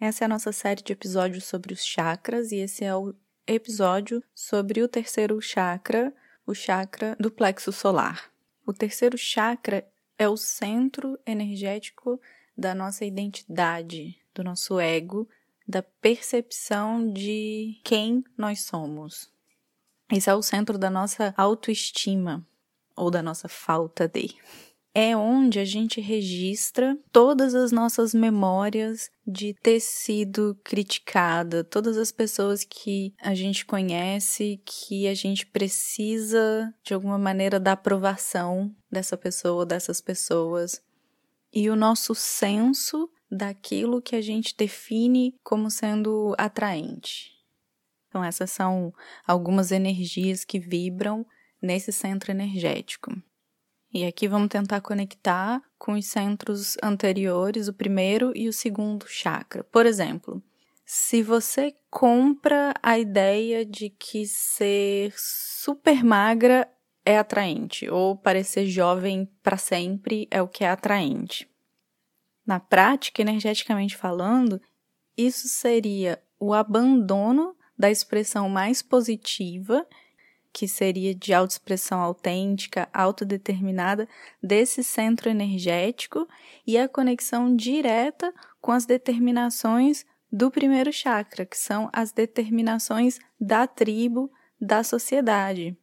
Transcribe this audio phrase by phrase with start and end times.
[0.00, 3.14] Essa é a nossa série de episódios sobre os chakras e esse é o
[3.46, 6.10] episódio sobre o terceiro chakra,
[6.46, 8.32] o chakra do plexo solar.
[8.66, 9.86] O terceiro chakra
[10.18, 12.18] é o centro energético
[12.56, 15.28] da nossa identidade, do nosso ego,
[15.68, 19.30] da percepção de quem nós somos.
[20.10, 22.42] Esse é o centro da nossa autoestima
[22.96, 24.34] ou da nossa falta de.
[24.92, 32.10] É onde a gente registra todas as nossas memórias de ter sido criticada, todas as
[32.10, 39.16] pessoas que a gente conhece, que a gente precisa de alguma maneira da aprovação dessa
[39.16, 40.82] pessoa, dessas pessoas,
[41.52, 47.30] e o nosso senso daquilo que a gente define como sendo atraente.
[48.08, 48.92] Então, essas são
[49.24, 51.24] algumas energias que vibram
[51.62, 53.12] nesse centro energético.
[53.92, 59.64] E aqui vamos tentar conectar com os centros anteriores, o primeiro e o segundo chakra.
[59.64, 60.40] Por exemplo,
[60.84, 66.68] se você compra a ideia de que ser super magra
[67.04, 71.50] é atraente, ou parecer jovem para sempre é o que é atraente.
[72.46, 74.60] Na prática, energeticamente falando,
[75.16, 79.86] isso seria o abandono da expressão mais positiva,
[80.52, 84.08] que seria de autoexpressão autêntica, autodeterminada,
[84.42, 86.26] desse centro energético
[86.66, 93.66] e a conexão direta com as determinações do primeiro chakra, que são as determinações da
[93.66, 95.76] tribo, da sociedade.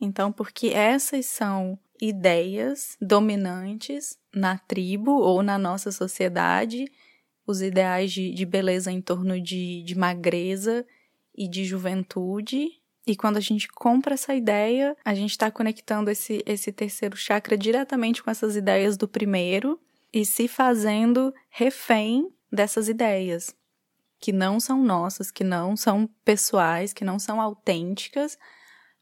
[0.00, 6.86] Então, porque essas são ideias dominantes na tribo ou na nossa sociedade,
[7.46, 10.86] os ideais de, de beleza em torno de, de magreza
[11.34, 12.81] e de juventude.
[13.06, 17.58] E quando a gente compra essa ideia, a gente está conectando esse, esse terceiro chakra
[17.58, 19.80] diretamente com essas ideias do primeiro
[20.12, 23.56] e se fazendo refém dessas ideias,
[24.20, 28.38] que não são nossas, que não são pessoais, que não são autênticas,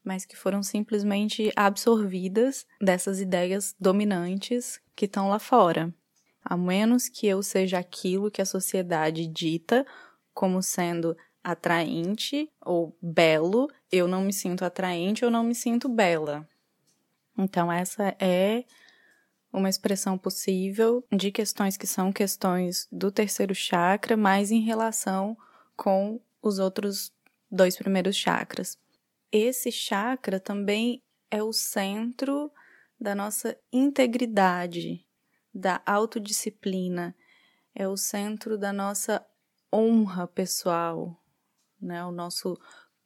[0.03, 5.93] mas que foram simplesmente absorvidas dessas ideias dominantes que estão lá fora.
[6.43, 9.85] A menos que eu seja aquilo que a sociedade dita
[10.33, 16.47] como sendo atraente ou belo, eu não me sinto atraente ou não me sinto bela.
[17.37, 18.63] Então, essa é
[19.51, 25.37] uma expressão possível de questões que são questões do terceiro chakra, mas em relação
[25.75, 27.11] com os outros
[27.49, 28.77] dois primeiros chakras.
[29.31, 32.51] Esse chakra também é o centro
[32.99, 35.05] da nossa integridade,
[35.53, 37.15] da autodisciplina,
[37.73, 39.25] é o centro da nossa
[39.73, 41.20] honra pessoal,
[41.81, 42.03] né?
[42.05, 42.57] O nosso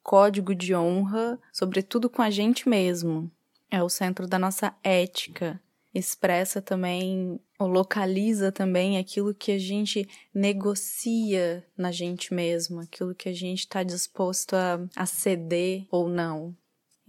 [0.04, 3.32] código de honra, sobretudo com a gente mesmo.
[3.72, 5.60] É o centro da nossa ética,
[5.94, 13.30] expressa também ou localiza também aquilo que a gente negocia na gente mesmo, aquilo que
[13.30, 16.56] a gente está disposto a, a ceder ou não.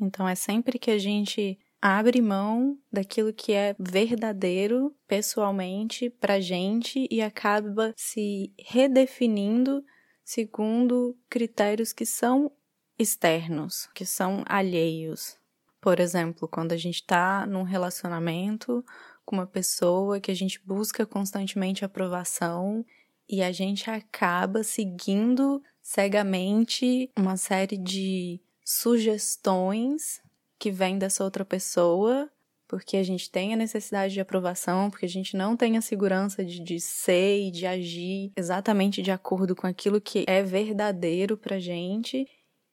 [0.00, 7.06] Então é sempre que a gente abre mão daquilo que é verdadeiro pessoalmente pra gente
[7.10, 9.84] e acaba se redefinindo
[10.26, 12.50] segundo critérios que são
[12.98, 15.38] externos, que são alheios.
[15.80, 18.84] Por exemplo, quando a gente está num relacionamento
[19.24, 22.84] com uma pessoa que a gente busca constantemente aprovação
[23.28, 30.20] e a gente acaba seguindo cegamente uma série de sugestões
[30.58, 32.28] que vêm dessa outra pessoa,
[32.68, 36.44] porque a gente tem a necessidade de aprovação, porque a gente não tem a segurança
[36.44, 41.58] de, de ser e de agir exatamente de acordo com aquilo que é verdadeiro pra
[41.58, 42.26] gente,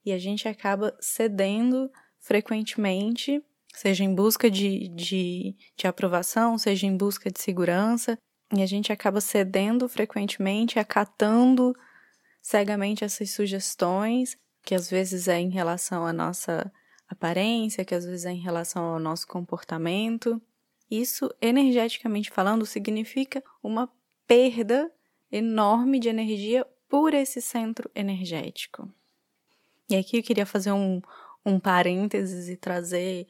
[0.06, 1.90] e a gente acaba cedendo
[2.20, 3.42] frequentemente,
[3.74, 8.18] seja em busca de, de, de aprovação, seja em busca de segurança,
[8.56, 11.74] e a gente acaba cedendo frequentemente, acatando
[12.42, 16.72] cegamente essas sugestões, que às vezes é em relação à nossa
[17.14, 20.42] aparência, que às vezes é em relação ao nosso comportamento.
[20.90, 23.90] Isso, energeticamente falando, significa uma
[24.28, 24.92] perda
[25.32, 28.88] enorme de energia por esse centro energético.
[29.90, 31.02] E aqui eu queria fazer um,
[31.46, 33.28] um parênteses e trazer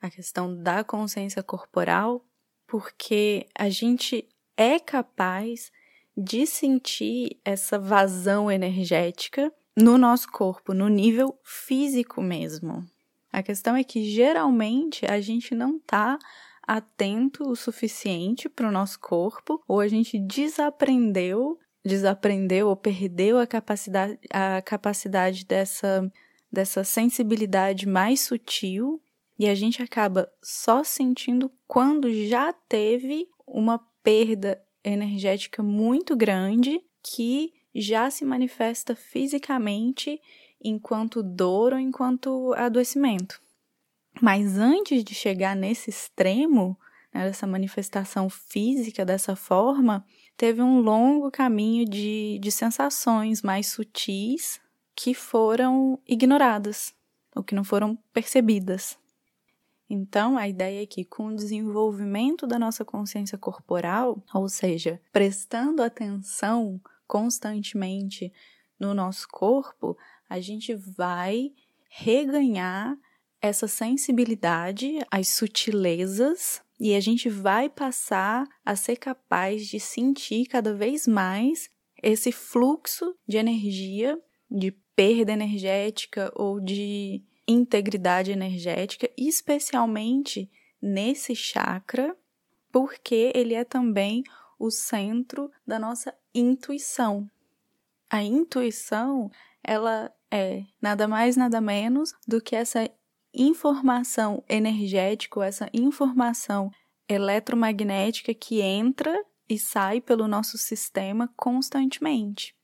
[0.00, 2.24] a questão da consciência corporal,
[2.66, 5.70] porque a gente é capaz
[6.16, 12.84] de sentir essa vazão energética no nosso corpo, no nível físico mesmo.
[13.36, 16.18] A questão é que geralmente a gente não está
[16.66, 23.46] atento o suficiente para o nosso corpo, ou a gente desaprendeu, desaprendeu ou perdeu a
[23.46, 26.10] capacidade, a capacidade dessa
[26.50, 29.02] dessa sensibilidade mais sutil
[29.38, 37.52] e a gente acaba só sentindo quando já teve uma perda energética muito grande que
[37.74, 40.18] já se manifesta fisicamente
[40.68, 43.40] enquanto dor ou enquanto adoecimento.
[44.20, 46.78] Mas antes de chegar nesse extremo,
[47.12, 50.04] né, dessa manifestação física dessa forma,
[50.36, 54.60] teve um longo caminho de, de sensações mais sutis
[54.94, 56.94] que foram ignoradas
[57.34, 58.98] ou que não foram percebidas.
[59.88, 65.82] Então, a ideia é que, com o desenvolvimento da nossa consciência corporal, ou seja, prestando
[65.82, 68.32] atenção constantemente
[68.80, 69.96] no nosso corpo,
[70.28, 71.52] a gente vai
[71.88, 72.96] reganhar
[73.40, 80.74] essa sensibilidade às sutilezas e a gente vai passar a ser capaz de sentir cada
[80.74, 81.70] vez mais
[82.02, 84.20] esse fluxo de energia,
[84.50, 90.50] de perda energética ou de integridade energética, especialmente
[90.80, 92.16] nesse chakra,
[92.70, 94.22] porque ele é também
[94.58, 97.30] o centro da nossa intuição.
[98.10, 99.30] A intuição,
[99.62, 102.90] ela é nada mais nada menos do que essa
[103.32, 106.70] informação energética, essa informação
[107.08, 109.14] eletromagnética que entra
[109.48, 112.54] e sai pelo nosso sistema constantemente.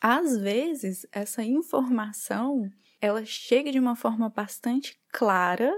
[0.00, 2.70] Às vezes, essa informação
[3.00, 5.72] ela chega de uma forma bastante clara,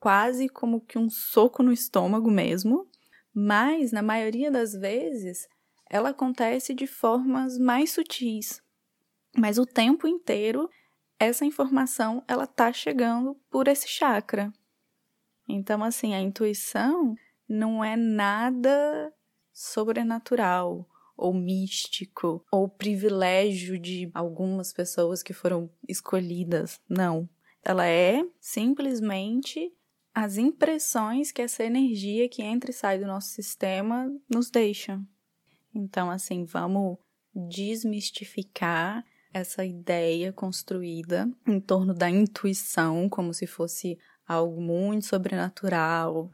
[0.00, 2.86] quase como que um soco no estômago mesmo,
[3.32, 5.48] mas na maioria das vezes
[5.88, 8.63] ela acontece de formas mais sutis.
[9.36, 10.68] Mas o tempo inteiro
[11.18, 14.52] essa informação ela tá chegando por esse chakra.
[15.48, 17.14] Então assim, a intuição
[17.48, 19.12] não é nada
[19.52, 26.80] sobrenatural ou místico ou privilégio de algumas pessoas que foram escolhidas.
[26.88, 27.28] Não.
[27.62, 29.72] Ela é simplesmente
[30.14, 35.00] as impressões que essa energia que entra e sai do nosso sistema nos deixa.
[35.74, 36.98] Então, assim, vamos
[37.34, 39.04] desmistificar
[39.34, 46.30] essa ideia construída em torno da intuição, como se fosse algo muito sobrenatural.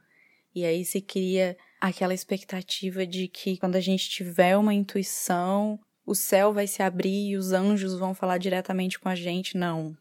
[0.55, 6.14] E aí se cria aquela expectativa de que quando a gente tiver uma intuição, o
[6.14, 9.56] céu vai se abrir e os anjos vão falar diretamente com a gente.
[9.56, 9.96] Não.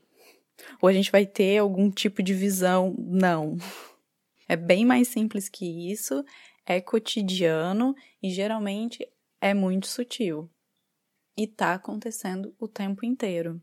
[0.81, 2.93] Ou a gente vai ter algum tipo de visão.
[2.97, 3.57] Não.
[4.45, 6.25] É bem mais simples que isso,
[6.65, 9.07] é cotidiano e geralmente
[9.39, 10.49] é muito sutil.
[11.39, 13.61] E está acontecendo o tempo inteiro.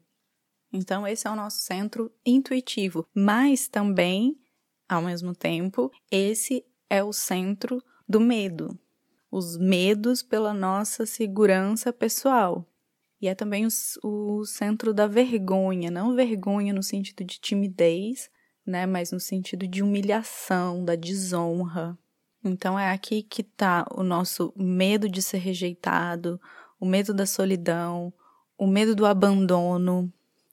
[0.72, 4.34] Então, esse é o nosso centro intuitivo, mas também,
[4.88, 8.78] ao mesmo tempo, esse é o centro do medo,
[9.30, 12.66] os medos pela nossa segurança pessoal.
[13.20, 13.68] E é também o,
[14.02, 18.30] o centro da vergonha, não vergonha no sentido de timidez,
[18.66, 21.98] né, mas no sentido de humilhação, da desonra.
[22.42, 26.40] Então é aqui que está o nosso medo de ser rejeitado,
[26.78, 28.12] o medo da solidão,
[28.58, 30.12] o medo do abandono,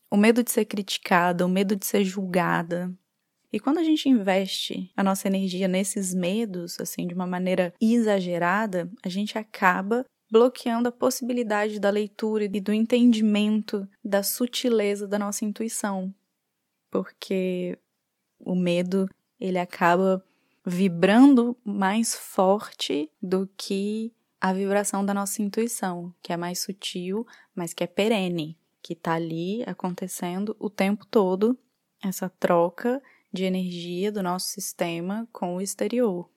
[0.09, 2.93] o medo de ser criticada, o medo de ser julgada,
[3.53, 8.91] e quando a gente investe a nossa energia nesses medos, assim, de uma maneira exagerada,
[9.03, 15.45] a gente acaba bloqueando a possibilidade da leitura e do entendimento da sutileza da nossa
[15.45, 16.11] intuição.
[16.89, 17.77] Porque
[18.39, 19.07] o medo,
[19.39, 20.25] ele acaba
[20.65, 24.11] vibrando mais forte do que
[24.43, 27.25] a vibração da nossa intuição, que é mais sutil,
[27.55, 31.57] mas que é perene, que está ali acontecendo o tempo todo,
[32.03, 36.29] essa troca de energia do nosso sistema com o exterior.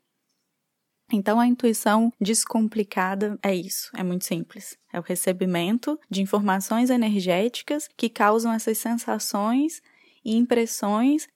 [1.13, 4.79] Então, a intuição descomplicada é isso, é muito simples.
[4.93, 9.83] É o recebimento de informações energéticas que causam essas sensações
[10.25, 11.27] e impressões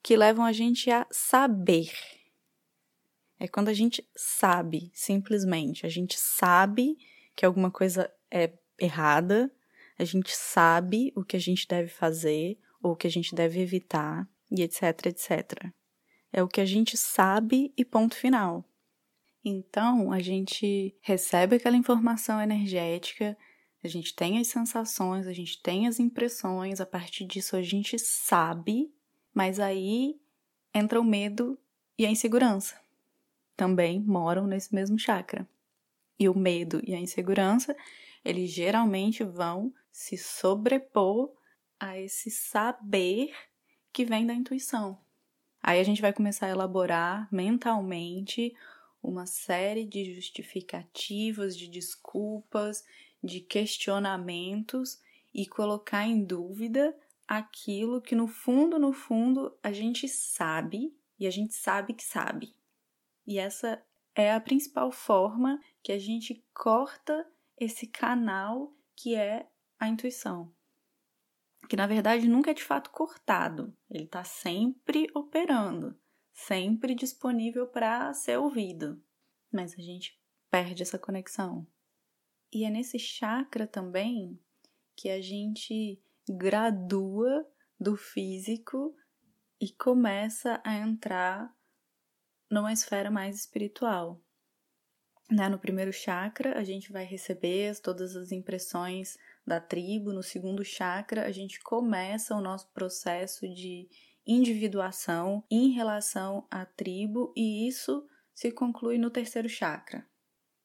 [0.00, 1.90] que levam a gente a saber.
[3.42, 5.84] É quando a gente sabe, simplesmente.
[5.84, 6.96] A gente sabe
[7.34, 9.50] que alguma coisa é errada,
[9.98, 13.60] a gente sabe o que a gente deve fazer ou o que a gente deve
[13.60, 15.72] evitar, e etc, etc.
[16.32, 18.64] É o que a gente sabe e ponto final.
[19.44, 23.36] Então, a gente recebe aquela informação energética,
[23.82, 27.98] a gente tem as sensações, a gente tem as impressões, a partir disso a gente
[27.98, 28.94] sabe,
[29.34, 30.14] mas aí
[30.72, 31.58] entra o medo
[31.98, 32.81] e a insegurança.
[33.56, 35.48] Também moram nesse mesmo chakra.
[36.18, 37.76] E o medo e a insegurança,
[38.24, 41.32] eles geralmente vão se sobrepor
[41.78, 43.34] a esse saber
[43.92, 44.98] que vem da intuição.
[45.62, 48.54] Aí a gente vai começar a elaborar mentalmente
[49.02, 52.84] uma série de justificativas, de desculpas,
[53.22, 55.00] de questionamentos
[55.34, 61.30] e colocar em dúvida aquilo que no fundo, no fundo, a gente sabe e a
[61.30, 62.54] gente sabe que sabe.
[63.26, 67.26] E essa é a principal forma que a gente corta
[67.58, 69.48] esse canal que é
[69.78, 70.54] a intuição,
[71.68, 75.98] que na verdade nunca é de fato cortado, ele está sempre operando,
[76.32, 79.02] sempre disponível para ser ouvido,
[79.52, 81.66] mas a gente perde essa conexão.
[82.52, 84.38] E é nesse chakra também
[84.94, 87.48] que a gente gradua
[87.80, 88.94] do físico
[89.60, 91.52] e começa a entrar
[92.52, 94.20] numa esfera mais espiritual.
[95.30, 95.48] Né?
[95.48, 99.16] No primeiro chakra, a gente vai receber todas as impressões
[99.46, 100.12] da tribo.
[100.12, 103.88] No segundo chakra, a gente começa o nosso processo de
[104.26, 110.06] individuação em relação à tribo, e isso se conclui no terceiro chakra.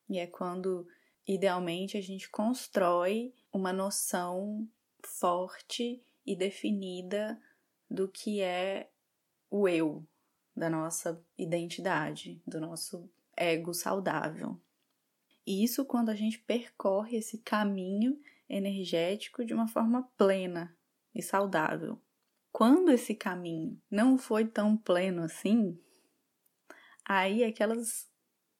[0.10, 0.86] E é quando,
[1.25, 4.67] idealmente, a gente constrói uma noção
[5.06, 7.41] forte e definida
[7.89, 8.91] do que é
[9.50, 10.06] o eu,
[10.57, 14.59] da nossa identidade, do nosso ego saudável.
[15.45, 20.75] E isso quando a gente percorre esse caminho energético de uma forma plena
[21.13, 22.01] e saudável.
[22.51, 25.79] Quando esse caminho não foi tão pleno assim,
[27.05, 28.09] aí aquelas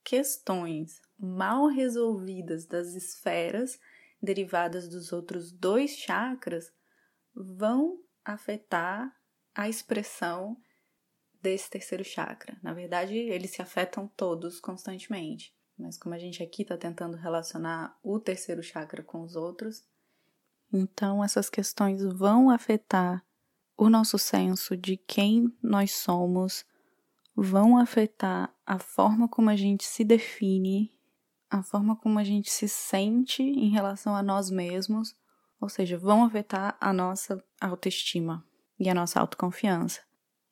[0.04, 3.80] questões mal resolvidas das esferas
[4.22, 6.72] derivadas dos outros dois chakras
[7.34, 9.14] vão afetar
[9.56, 10.56] a expressão
[11.42, 12.58] desse terceiro chakra.
[12.62, 17.98] Na verdade, eles se afetam todos constantemente, mas como a gente aqui está tentando relacionar
[18.04, 19.86] o terceiro chakra com os outros,
[20.72, 23.24] então essas questões vão afetar
[23.78, 26.66] o nosso senso de quem nós somos,
[27.36, 30.92] vão afetar a forma como a gente se define,
[31.50, 35.16] a forma como a gente se sente em relação a nós mesmos,
[35.62, 38.46] ou seja, vão afetar a nossa autoestima
[38.80, 40.07] e a nossa autoconfiança.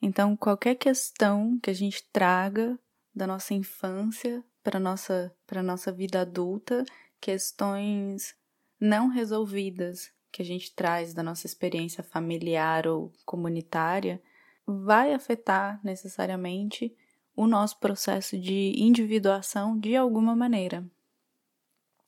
[0.06, 2.78] Então, qualquer questão que a gente traga
[3.12, 6.86] da nossa infância para nossa para nossa vida adulta,
[7.20, 8.36] questões
[8.80, 14.22] não resolvidas que a gente traz da nossa experiência familiar ou comunitária,
[14.64, 16.96] vai afetar necessariamente
[17.36, 20.88] o nosso processo de individuação de alguma maneira.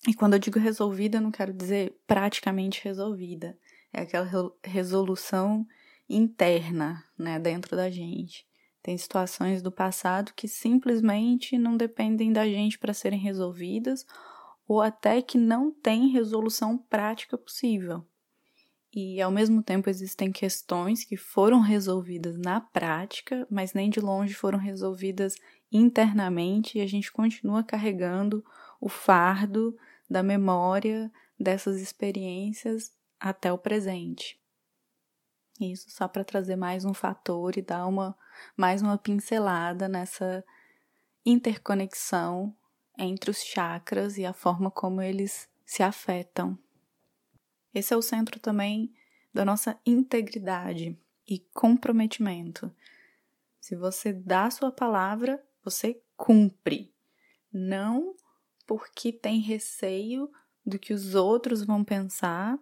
[0.08, 3.58] E quando eu digo resolvida, eu não quero dizer praticamente resolvida.
[3.92, 4.30] É aquela
[4.63, 5.66] resolução
[6.10, 8.46] interna, né, dentro da gente.
[8.82, 14.06] Tem situações do passado que simplesmente não dependem da gente para serem resolvidas
[14.68, 18.06] ou até que não tem resolução prática possível.
[18.94, 24.34] E ao mesmo tempo existem questões que foram resolvidas na prática, mas nem de longe
[24.34, 25.36] foram resolvidas
[25.72, 28.44] internamente e a gente continua carregando
[28.80, 29.78] o fardo
[30.10, 34.40] da memória dessas experiências até o presente.
[35.60, 38.16] Isso só para trazer mais um fator e dar uma
[38.56, 40.44] mais uma pincelada nessa
[41.26, 42.56] interconexão
[42.98, 46.58] entre os chakras e a forma como eles se afetam.
[47.74, 48.94] Esse é o centro também
[49.34, 50.98] da nossa integridade
[51.28, 52.72] e comprometimento.
[53.60, 56.94] Se você dá sua palavra, você cumpre.
[57.52, 58.16] Não
[58.66, 60.32] porque tem receio
[60.66, 62.58] do que os outros vão pensar,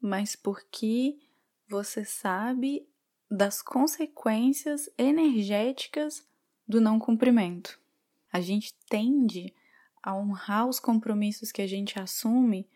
[0.00, 1.18] mas porque
[1.68, 2.86] você sabe
[3.30, 6.26] das consequências energéticas
[6.66, 7.78] do não cumprimento.
[8.32, 9.52] A gente tende
[10.02, 12.68] a honrar os compromissos que a gente assume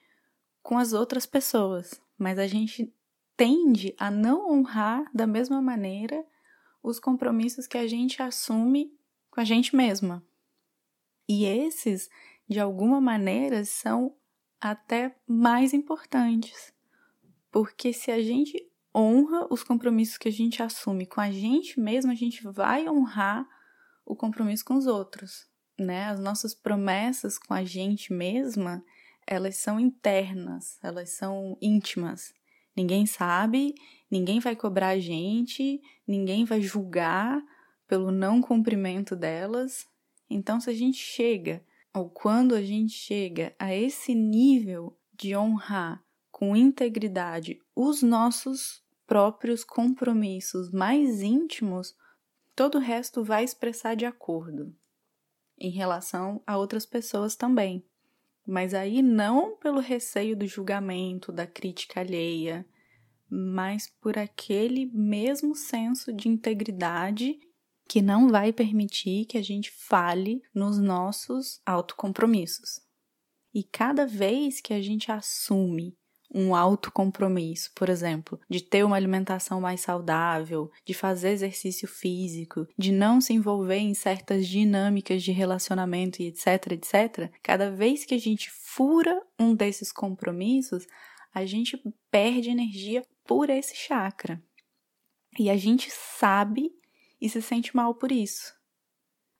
[0.62, 2.92] com as outras pessoas, mas a gente
[3.36, 6.24] tende a não honrar da mesma maneira
[6.82, 8.92] os compromissos que a gente assume
[9.30, 10.24] com a gente mesma.
[11.28, 12.08] E esses,
[12.48, 14.16] de alguma maneira, são
[14.60, 16.72] até mais importantes.
[17.50, 18.68] Porque se a gente
[18.98, 23.46] honra os compromissos que a gente assume com a gente mesmo, a gente vai honrar
[24.04, 25.46] o compromisso com os outros,
[25.78, 26.06] né?
[26.06, 28.84] As nossas promessas com a gente mesma,
[29.24, 32.34] elas são internas, elas são íntimas.
[32.76, 33.74] Ninguém sabe,
[34.10, 37.40] ninguém vai cobrar a gente, ninguém vai julgar
[37.86, 39.86] pelo não cumprimento delas.
[40.28, 41.64] Então, se a gente chega,
[41.94, 49.64] ou quando a gente chega a esse nível de honrar com integridade os nossos próprios
[49.64, 51.96] compromissos mais íntimos,
[52.54, 54.76] todo o resto vai expressar de acordo
[55.58, 57.84] em relação a outras pessoas também.
[58.46, 62.68] Mas aí não pelo receio do julgamento, da crítica alheia,
[63.30, 67.38] mas por aquele mesmo senso de integridade
[67.88, 72.80] que não vai permitir que a gente fale nos nossos autocompromissos.
[73.54, 75.96] E cada vez que a gente assume
[76.32, 82.92] um autocompromisso, por exemplo, de ter uma alimentação mais saudável, de fazer exercício físico, de
[82.92, 88.18] não se envolver em certas dinâmicas de relacionamento e etc, etc, cada vez que a
[88.18, 90.86] gente fura um desses compromissos,
[91.32, 91.80] a gente
[92.10, 94.42] perde energia por esse chakra.
[95.38, 96.72] E a gente sabe
[97.20, 98.56] e se sente mal por isso.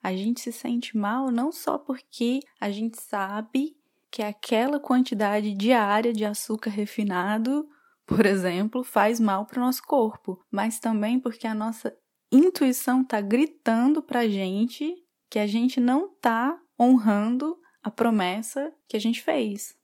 [0.03, 3.77] A gente se sente mal não só porque a gente sabe
[4.11, 7.69] que aquela quantidade diária de açúcar refinado,
[8.07, 11.95] por exemplo, faz mal para o nosso corpo, mas também porque a nossa
[12.33, 14.95] intuição está gritando para a gente
[15.31, 19.77] que a gente não está honrando a promessa que a gente fez.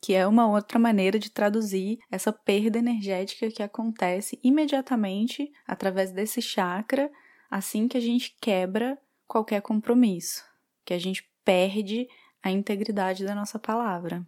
[0.00, 6.40] Que é uma outra maneira de traduzir essa perda energética que acontece imediatamente através desse
[6.40, 7.10] chakra
[7.50, 10.44] assim que a gente quebra qualquer compromisso,
[10.84, 12.08] que a gente perde
[12.46, 14.26] a integridade da nossa palavra.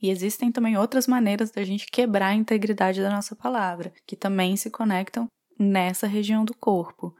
[0.00, 4.56] E existem também outras maneiras da gente quebrar a integridade da nossa palavra, que também
[4.56, 5.26] se conectam
[5.58, 7.14] nessa região do corpo.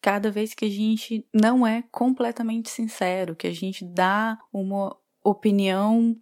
[0.00, 6.16] Cada vez que a gente não é completamente sincero, que a gente dá uma opinião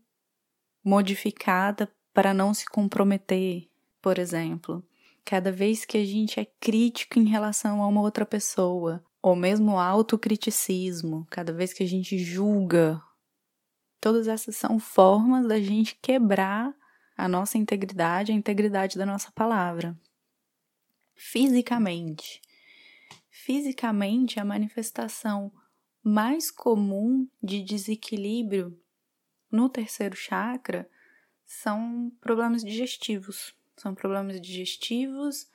[0.83, 3.69] modificada para não se comprometer,
[4.01, 4.83] por exemplo.
[5.25, 9.79] Cada vez que a gente é crítico em relação a uma outra pessoa, ou mesmo
[9.79, 13.03] autocriticismo, cada vez que a gente julga,
[14.01, 16.75] todas essas são formas da gente quebrar
[17.17, 19.99] a nossa integridade, a integridade da nossa palavra.
[21.15, 22.41] Fisicamente.
[23.31, 25.53] Fisicamente, a manifestação
[26.03, 28.81] mais comum de desequilíbrio
[29.51, 30.89] no terceiro chakra
[31.45, 33.55] são problemas digestivos.
[33.77, 35.51] São problemas digestivos,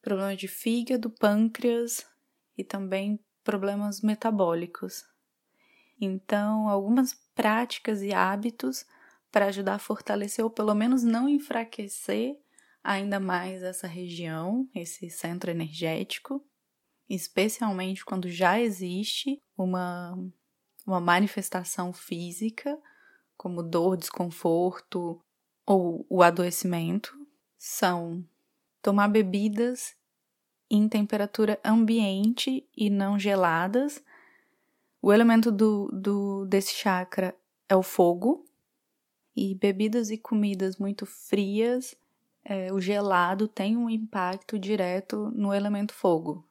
[0.00, 2.06] problemas de fígado, pâncreas
[2.56, 5.04] e também problemas metabólicos.
[6.00, 8.84] Então, algumas práticas e hábitos
[9.30, 12.36] para ajudar a fortalecer ou pelo menos não enfraquecer
[12.82, 16.44] ainda mais essa região, esse centro energético,
[17.08, 20.16] especialmente quando já existe uma,
[20.86, 22.78] uma manifestação física,
[23.36, 25.20] como dor, desconforto
[25.66, 27.12] ou o adoecimento,
[27.58, 28.24] são
[28.82, 29.96] tomar bebidas
[30.70, 34.02] em temperatura ambiente e não geladas.
[35.00, 37.34] O elemento do, do, desse chakra
[37.68, 38.44] é o fogo.
[39.36, 41.96] E bebidas e comidas muito frias,
[42.44, 46.46] é, o gelado tem um impacto direto no elemento fogo.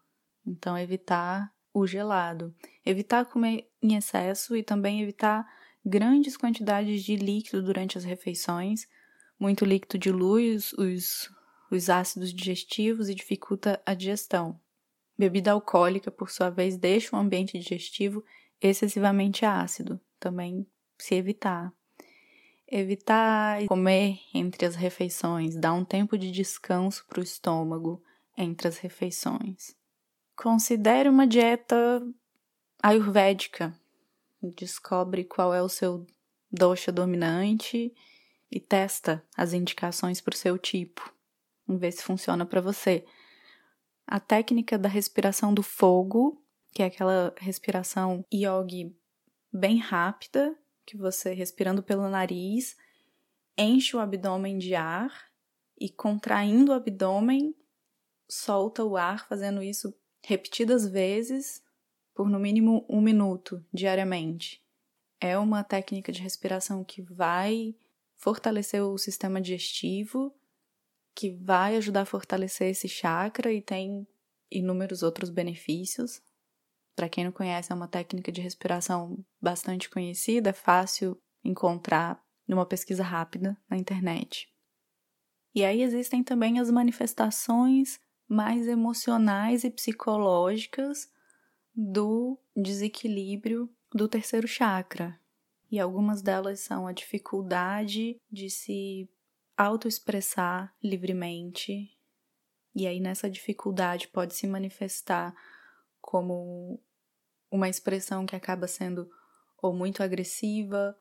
[0.46, 2.54] Então, evitar o gelado.
[2.86, 5.48] Evitar comer em excesso e também evitar
[5.86, 8.88] grandes quantidades de líquido durante as refeições
[9.44, 11.30] muito líquido dilui os, os,
[11.76, 14.60] os ácidos digestivos e dificulta a digestão.
[15.18, 18.24] Bebida alcoólica, por sua vez, deixa o ambiente digestivo
[18.62, 20.66] excessivamente ácido, também
[20.98, 21.72] se evitar.
[22.68, 28.02] Evitar comer entre as refeições, dar um tempo de descanso para o estômago
[28.38, 29.76] entre as refeições.
[30.36, 32.02] Considere uma dieta
[32.82, 33.74] ayurvédica.
[34.42, 36.06] Descobre qual é o seu
[36.52, 37.94] dosha dominante
[38.52, 41.13] e testa as indicações para o seu tipo,
[41.68, 43.06] e vê se funciona para você.
[44.06, 48.96] A técnica da respiração do fogo, que é aquela respiração yogi
[49.52, 52.76] bem rápida, que você respirando pelo nariz,
[53.58, 55.32] enche o abdômen de ar
[55.80, 57.56] e contraindo o abdômen,
[58.28, 61.62] solta o ar, fazendo isso repetidas vezes
[62.14, 64.64] por no mínimo um minuto diariamente.
[65.20, 67.76] É uma técnica de respiração que vai
[68.16, 70.34] fortalecer o sistema digestivo,
[71.16, 74.08] que vai ajudar a fortalecer esse chakra e tem
[74.52, 76.22] inúmeros outros benefícios.
[76.96, 82.66] Para quem não conhece, é uma técnica de respiração bastante conhecida, é fácil encontrar numa
[82.66, 84.52] pesquisa rápida na internet.
[85.56, 91.12] E aí existem também as manifestações mais emocionais e psicológicas
[91.76, 95.20] do desequilíbrio do terceiro chakra,
[95.72, 99.10] e algumas delas são a dificuldade de se
[99.58, 101.98] autoexpressar livremente.
[102.76, 105.36] E aí nessa dificuldade pode se manifestar
[106.02, 106.80] como
[107.52, 109.10] uma expressão que acaba sendo
[109.62, 110.98] ou muito agressiva,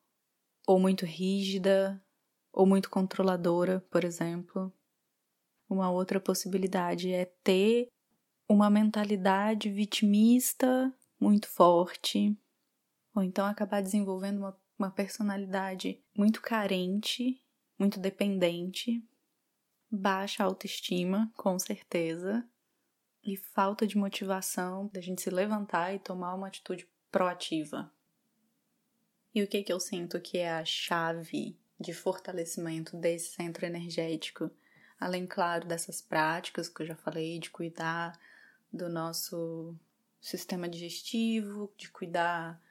[0.66, 2.02] ou muito rígida,
[2.52, 4.72] ou muito controladora, por exemplo.
[5.68, 7.88] Uma outra possibilidade é ter
[8.48, 12.38] uma mentalidade vitimista muito forte,
[13.14, 17.41] ou então acabar desenvolvendo uma uma personalidade muito carente,
[17.82, 19.02] muito dependente,
[19.90, 22.48] baixa autoestima, com certeza,
[23.24, 27.92] e falta de motivação da gente se levantar e tomar uma atitude proativa.
[29.34, 34.48] E o que que eu sinto que é a chave de fortalecimento desse centro energético?
[35.00, 38.16] Além, claro, dessas práticas que eu já falei, de cuidar
[38.72, 39.74] do nosso
[40.20, 42.62] sistema digestivo, de cuidar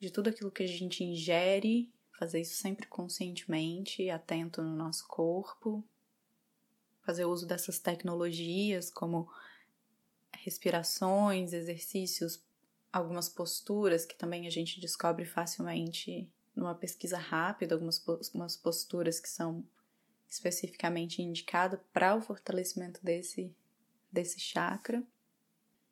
[0.00, 1.88] de tudo aquilo que a gente ingere,
[2.20, 5.82] fazer isso sempre conscientemente, atento no nosso corpo,
[7.00, 9.26] fazer uso dessas tecnologias como
[10.30, 12.44] respirações, exercícios,
[12.92, 17.98] algumas posturas que também a gente descobre facilmente numa pesquisa rápida, algumas
[18.54, 19.66] posturas que são
[20.28, 23.56] especificamente indicadas para o fortalecimento desse,
[24.12, 25.02] desse chakra.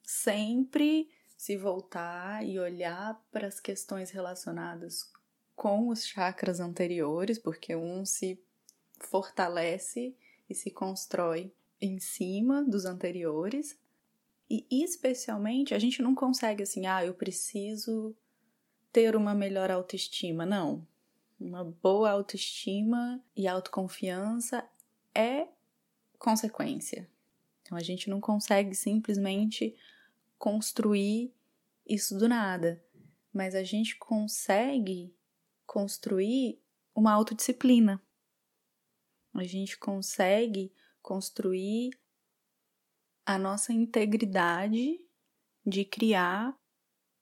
[0.03, 5.11] Sempre se voltar e olhar para as questões relacionadas
[5.59, 8.41] com os chakras anteriores, porque um se
[9.01, 10.15] fortalece
[10.49, 13.77] e se constrói em cima dos anteriores.
[14.49, 18.15] E especialmente, a gente não consegue assim, ah, eu preciso
[18.93, 20.47] ter uma melhor autoestima.
[20.47, 20.87] Não.
[21.41, 24.65] Uma boa autoestima e autoconfiança
[25.13, 25.49] é
[26.21, 27.11] consequência.
[27.63, 29.75] Então a gente não consegue simplesmente
[30.39, 31.35] construir
[31.85, 32.81] isso do nada,
[33.33, 35.13] mas a gente consegue
[35.69, 36.61] construir
[36.97, 38.03] uma autodisciplina.
[39.35, 41.91] A gente consegue construir
[43.27, 44.99] a nossa integridade
[45.65, 46.59] de criar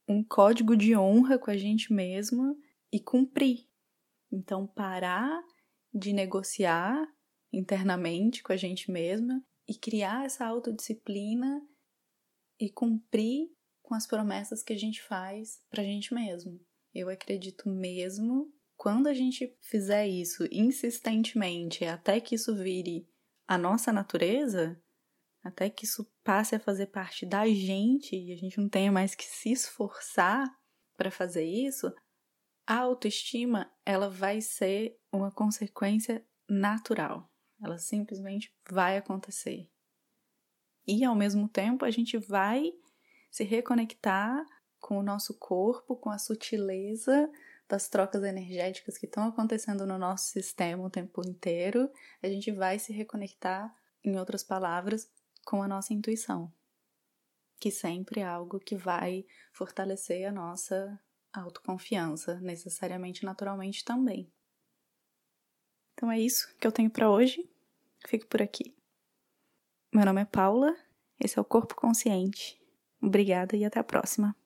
[0.08, 2.56] um código de honra com a gente mesma
[2.92, 3.68] e cumprir.
[4.30, 5.42] Então, parar
[5.92, 7.04] de negociar
[7.52, 11.60] internamente com a gente mesma e criar essa autodisciplina
[12.60, 13.50] e cumprir
[13.82, 16.64] com as promessas que a gente faz pra gente mesmo.
[16.98, 23.06] Eu acredito mesmo, quando a gente fizer isso insistentemente, até que isso vire
[23.46, 24.82] a nossa natureza,
[25.44, 29.14] até que isso passe a fazer parte da gente e a gente não tenha mais
[29.14, 30.50] que se esforçar
[30.96, 31.94] para fazer isso,
[32.66, 37.30] a autoestima ela vai ser uma consequência natural.
[37.62, 39.70] Ela simplesmente vai acontecer.
[40.86, 42.72] E ao mesmo tempo a gente vai
[43.30, 44.46] se reconectar
[44.86, 47.28] com o nosso corpo, com a sutileza
[47.68, 51.90] das trocas energéticas que estão acontecendo no nosso sistema o tempo inteiro.
[52.22, 55.10] A gente vai se reconectar, em outras palavras,
[55.44, 56.52] com a nossa intuição,
[57.58, 60.96] que sempre é algo que vai fortalecer a nossa
[61.32, 64.32] autoconfiança, necessariamente naturalmente também.
[65.94, 67.50] Então é isso que eu tenho para hoje.
[68.06, 68.72] Fico por aqui.
[69.92, 70.76] Meu nome é Paula,
[71.18, 72.56] esse é o Corpo Consciente.
[73.02, 74.36] Obrigada e até a próxima.